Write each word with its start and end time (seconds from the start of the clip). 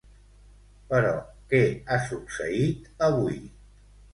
Però 0.93 1.11
què 1.53 1.61
ha 1.69 1.99
succeït 2.07 2.91
avui? 3.11 3.39